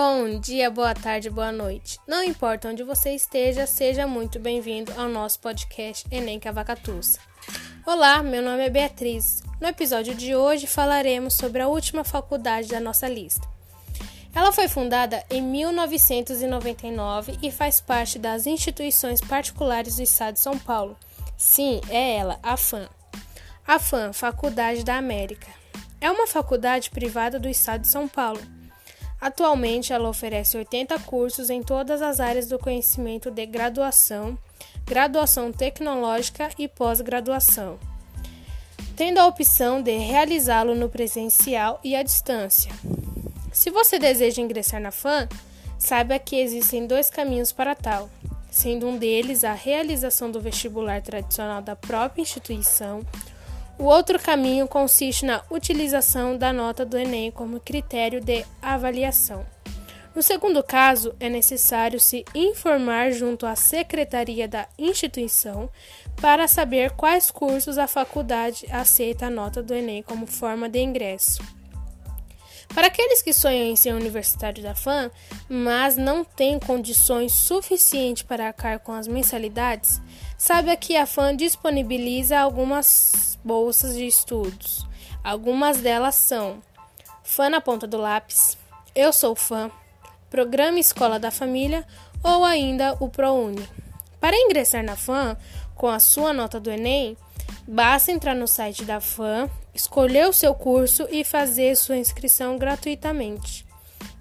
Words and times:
Bom 0.00 0.38
dia, 0.38 0.70
boa 0.70 0.94
tarde, 0.94 1.28
boa 1.28 1.50
noite. 1.50 1.98
Não 2.06 2.22
importa 2.22 2.68
onde 2.68 2.84
você 2.84 3.16
esteja, 3.16 3.66
seja 3.66 4.06
muito 4.06 4.38
bem-vindo 4.38 4.92
ao 4.96 5.08
nosso 5.08 5.40
podcast 5.40 6.06
Enem 6.08 6.38
Cavacatuça. 6.38 7.18
Olá, 7.84 8.22
meu 8.22 8.40
nome 8.40 8.64
é 8.64 8.70
Beatriz. 8.70 9.42
No 9.60 9.66
episódio 9.66 10.14
de 10.14 10.36
hoje 10.36 10.68
falaremos 10.68 11.34
sobre 11.34 11.62
a 11.62 11.66
última 11.66 12.04
faculdade 12.04 12.68
da 12.68 12.78
nossa 12.78 13.08
lista. 13.08 13.44
Ela 14.32 14.52
foi 14.52 14.68
fundada 14.68 15.24
em 15.28 15.42
1999 15.42 17.36
e 17.42 17.50
faz 17.50 17.80
parte 17.80 18.20
das 18.20 18.46
instituições 18.46 19.20
particulares 19.20 19.96
do 19.96 20.02
estado 20.02 20.34
de 20.34 20.40
São 20.40 20.56
Paulo. 20.56 20.96
Sim, 21.36 21.80
é 21.88 22.14
ela, 22.18 22.38
a 22.40 22.56
FAM. 22.56 22.88
A 23.66 23.80
FAM, 23.80 24.12
Faculdade 24.12 24.84
da 24.84 24.96
América. 24.96 25.48
É 26.00 26.08
uma 26.08 26.28
faculdade 26.28 26.88
privada 26.88 27.40
do 27.40 27.48
estado 27.48 27.80
de 27.80 27.88
São 27.88 28.06
Paulo 28.06 28.57
Atualmente, 29.20 29.92
ela 29.92 30.08
oferece 30.08 30.56
80 30.56 30.98
cursos 31.00 31.50
em 31.50 31.62
todas 31.62 32.00
as 32.00 32.20
áreas 32.20 32.46
do 32.46 32.58
conhecimento 32.58 33.30
de 33.30 33.44
graduação, 33.46 34.38
graduação 34.86 35.52
tecnológica 35.52 36.50
e 36.56 36.68
pós-graduação, 36.68 37.78
tendo 38.96 39.18
a 39.18 39.26
opção 39.26 39.82
de 39.82 39.96
realizá-lo 39.96 40.74
no 40.74 40.88
presencial 40.88 41.80
e 41.82 41.96
à 41.96 42.02
distância. 42.02 42.70
Se 43.52 43.70
você 43.70 43.98
deseja 43.98 44.40
ingressar 44.40 44.80
na 44.80 44.92
FAM, 44.92 45.28
saiba 45.78 46.18
que 46.18 46.36
existem 46.36 46.86
dois 46.86 47.10
caminhos 47.10 47.50
para 47.50 47.74
tal, 47.74 48.08
sendo 48.50 48.86
um 48.86 48.96
deles 48.96 49.42
a 49.42 49.52
realização 49.52 50.30
do 50.30 50.40
vestibular 50.40 51.02
tradicional 51.02 51.60
da 51.60 51.74
própria 51.74 52.22
instituição 52.22 53.04
o 53.78 53.84
outro 53.84 54.18
caminho 54.18 54.66
consiste 54.66 55.24
na 55.24 55.42
utilização 55.50 56.36
da 56.36 56.52
nota 56.52 56.84
do 56.84 56.98
Enem 56.98 57.30
como 57.30 57.60
critério 57.60 58.20
de 58.20 58.44
avaliação. 58.60 59.46
No 60.14 60.22
segundo 60.22 60.64
caso, 60.64 61.14
é 61.20 61.28
necessário 61.28 62.00
se 62.00 62.24
informar 62.34 63.12
junto 63.12 63.46
à 63.46 63.54
secretaria 63.54 64.48
da 64.48 64.66
instituição 64.76 65.70
para 66.20 66.48
saber 66.48 66.90
quais 66.90 67.30
cursos 67.30 67.78
a 67.78 67.86
faculdade 67.86 68.66
aceita 68.68 69.26
a 69.26 69.30
nota 69.30 69.62
do 69.62 69.72
Enem 69.72 70.02
como 70.02 70.26
forma 70.26 70.68
de 70.68 70.80
ingresso. 70.80 71.40
Para 72.74 72.88
aqueles 72.88 73.22
que 73.22 73.32
sonham 73.32 73.68
em 73.68 73.76
ser 73.76 73.94
universitário 73.94 74.62
da 74.62 74.74
FAM, 74.74 75.10
mas 75.48 75.96
não 75.96 76.24
têm 76.24 76.58
condições 76.58 77.32
suficientes 77.32 78.22
para 78.22 78.48
arcar 78.48 78.80
com 78.80 78.92
as 78.92 79.08
mensalidades, 79.08 80.00
saiba 80.36 80.76
que 80.76 80.96
a 80.96 81.06
FAM 81.06 81.34
disponibiliza 81.34 82.38
algumas 82.38 83.27
bolsas 83.44 83.94
de 83.94 84.06
estudos. 84.06 84.86
Algumas 85.22 85.78
delas 85.78 86.14
são 86.14 86.62
Fã 87.22 87.50
na 87.50 87.60
ponta 87.60 87.86
do 87.86 87.98
lápis, 87.98 88.56
Eu 88.94 89.12
sou 89.12 89.34
fã, 89.34 89.70
Programa 90.30 90.78
Escola 90.78 91.18
da 91.18 91.30
Família 91.30 91.86
ou 92.22 92.44
ainda 92.44 92.96
o 93.00 93.08
ProUni. 93.08 93.68
Para 94.18 94.36
ingressar 94.36 94.82
na 94.82 94.96
FAM 94.96 95.36
com 95.74 95.88
a 95.88 96.00
sua 96.00 96.32
nota 96.32 96.58
do 96.58 96.70
Enem, 96.70 97.16
Basta 97.70 98.10
entrar 98.10 98.34
no 98.34 98.48
site 98.48 98.82
da 98.82 98.98
FAM, 98.98 99.46
escolher 99.74 100.26
o 100.26 100.32
seu 100.32 100.54
curso 100.54 101.06
e 101.10 101.22
fazer 101.22 101.76
sua 101.76 101.98
inscrição 101.98 102.56
gratuitamente. 102.56 103.66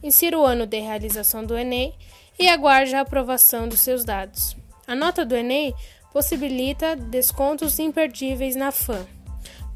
Insira 0.04 0.38
o 0.38 0.46
ano 0.46 0.66
de 0.66 0.82
realização 0.82 1.46
do 1.46 1.58
Enem 1.58 1.96
e 2.38 2.50
aguarde 2.50 2.94
a 2.94 3.00
aprovação 3.00 3.70
dos 3.70 3.80
seus 3.80 4.04
dados. 4.04 4.58
A 4.86 4.94
nota 4.94 5.26
do 5.26 5.34
Enem 5.34 5.74
possibilita 6.18 6.96
descontos 6.96 7.78
imperdíveis 7.78 8.56
na 8.56 8.72
FAM. 8.72 9.06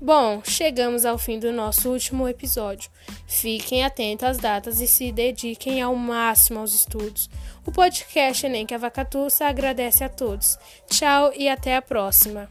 Bom, 0.01 0.41
chegamos 0.43 1.05
ao 1.05 1.15
fim 1.15 1.37
do 1.37 1.51
nosso 1.51 1.91
último 1.91 2.27
episódio. 2.27 2.89
Fiquem 3.27 3.83
atentos 3.83 4.27
às 4.27 4.37
datas 4.39 4.81
e 4.81 4.87
se 4.87 5.11
dediquem 5.11 5.83
ao 5.83 5.95
máximo 5.95 6.59
aos 6.59 6.73
estudos. 6.73 7.29
O 7.63 7.71
podcast 7.71 8.43
Enem 8.43 8.65
que 8.65 8.73
a 8.73 8.79
Vacatuça 8.79 9.45
agradece 9.45 10.03
a 10.03 10.09
todos. 10.09 10.57
Tchau 10.89 11.31
e 11.37 11.47
até 11.47 11.75
a 11.75 11.81
próxima. 11.81 12.49